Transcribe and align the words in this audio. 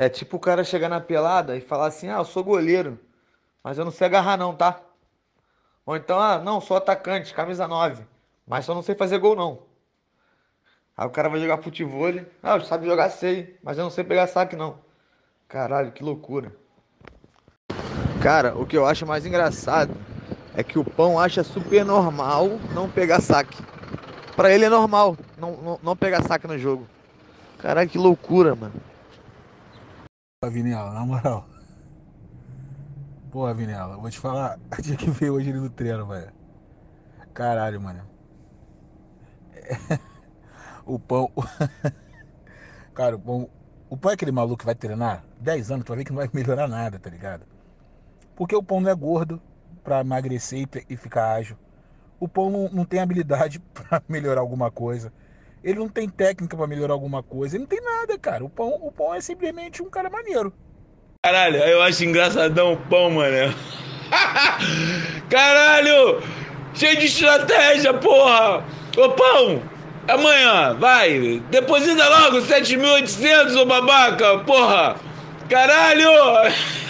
É 0.00 0.08
tipo 0.08 0.38
o 0.38 0.40
cara 0.40 0.64
chegar 0.64 0.88
na 0.88 0.98
pelada 0.98 1.58
e 1.58 1.60
falar 1.60 1.88
assim: 1.88 2.08
ah, 2.08 2.16
eu 2.16 2.24
sou 2.24 2.42
goleiro, 2.42 2.98
mas 3.62 3.76
eu 3.76 3.84
não 3.84 3.92
sei 3.92 4.06
agarrar, 4.06 4.38
não, 4.38 4.56
tá? 4.56 4.80
Ou 5.84 5.94
então, 5.94 6.18
ah, 6.18 6.38
não, 6.38 6.58
sou 6.58 6.78
atacante, 6.78 7.34
camisa 7.34 7.68
9, 7.68 8.02
mas 8.46 8.64
só 8.64 8.74
não 8.74 8.80
sei 8.80 8.94
fazer 8.94 9.18
gol, 9.18 9.36
não. 9.36 9.58
Aí 10.96 11.06
o 11.06 11.10
cara 11.10 11.28
vai 11.28 11.38
jogar 11.38 11.58
futebol, 11.58 12.08
ah, 12.42 12.56
eu 12.56 12.62
sabe 12.62 12.86
jogar, 12.86 13.10
sei, 13.10 13.58
mas 13.62 13.76
eu 13.76 13.84
não 13.84 13.90
sei 13.90 14.02
pegar 14.02 14.26
saque, 14.26 14.56
não. 14.56 14.78
Caralho, 15.46 15.92
que 15.92 16.02
loucura. 16.02 16.50
Cara, 18.22 18.56
o 18.56 18.64
que 18.64 18.78
eu 18.78 18.86
acho 18.86 19.06
mais 19.06 19.26
engraçado 19.26 19.94
é 20.54 20.62
que 20.64 20.78
o 20.78 20.84
pão 20.84 21.20
acha 21.20 21.44
super 21.44 21.84
normal 21.84 22.48
não 22.74 22.88
pegar 22.88 23.20
saque. 23.20 23.62
Pra 24.34 24.50
ele 24.50 24.64
é 24.64 24.70
normal 24.70 25.14
não, 25.36 25.56
não, 25.58 25.80
não 25.82 25.94
pegar 25.94 26.22
saque 26.22 26.46
no 26.46 26.56
jogo. 26.56 26.88
Caralho, 27.58 27.90
que 27.90 27.98
loucura, 27.98 28.54
mano. 28.54 28.72
Vinela, 30.48 30.94
na 30.94 31.04
moral. 31.04 31.46
Porra, 33.30 33.52
Vinela, 33.52 33.98
vou 33.98 34.08
te 34.08 34.18
falar, 34.18 34.58
tinha 34.82 34.96
que 34.96 35.10
ver 35.10 35.28
hoje 35.28 35.50
ele 35.50 35.58
no 35.58 35.68
treino, 35.68 36.06
velho. 36.06 36.32
Caralho, 37.34 37.78
mano. 37.78 38.00
É... 39.52 39.98
O 40.86 40.98
pão. 40.98 41.30
Cara, 42.94 43.16
o 43.16 43.20
pão. 43.20 43.50
O 43.90 43.98
pão 43.98 44.12
é 44.12 44.14
aquele 44.14 44.32
maluco 44.32 44.56
que 44.56 44.64
vai 44.64 44.74
treinar 44.74 45.26
10 45.38 45.70
anos, 45.70 45.84
tu 45.84 45.88
vai 45.88 45.98
ver 45.98 46.04
que 46.04 46.10
não 46.10 46.16
vai 46.16 46.30
melhorar 46.32 46.66
nada, 46.66 46.98
tá 46.98 47.10
ligado? 47.10 47.44
Porque 48.34 48.56
o 48.56 48.62
pão 48.62 48.80
não 48.80 48.90
é 48.90 48.94
gordo 48.94 49.42
pra 49.84 50.00
emagrecer 50.00 50.66
e 50.88 50.96
ficar 50.96 51.34
ágil. 51.34 51.58
O 52.18 52.26
pão 52.26 52.48
não, 52.48 52.70
não 52.70 52.84
tem 52.86 52.98
habilidade 52.98 53.58
pra 53.74 54.02
melhorar 54.08 54.40
alguma 54.40 54.70
coisa. 54.70 55.12
Ele 55.62 55.78
não 55.78 55.88
tem 55.88 56.08
técnica 56.08 56.56
para 56.56 56.66
melhorar 56.66 56.94
alguma 56.94 57.22
coisa. 57.22 57.56
Ele 57.56 57.62
não 57.62 57.68
tem 57.68 57.80
nada, 57.80 58.18
cara. 58.18 58.44
O 58.44 58.48
pão, 58.48 58.78
o 58.80 58.90
pão 58.90 59.14
é 59.14 59.20
simplesmente 59.20 59.82
um 59.82 59.90
cara 59.90 60.08
maneiro. 60.08 60.52
Caralho, 61.22 61.56
eu 61.56 61.82
acho 61.82 62.04
engraçadão 62.04 62.72
o 62.72 62.76
pão, 62.76 63.10
mano. 63.10 63.54
Caralho! 65.28 66.22
Cheio 66.72 66.98
de 66.98 67.06
estratégia, 67.06 67.92
porra! 67.92 68.64
Ô 68.96 69.10
pão! 69.10 69.62
Amanhã, 70.08 70.74
vai! 70.74 71.42
Deposita 71.50 72.08
logo 72.08 72.38
7.800, 72.38 73.54
ô 73.56 73.66
babaca! 73.66 74.38
Porra! 74.38 74.96
Caralho! 75.48 76.10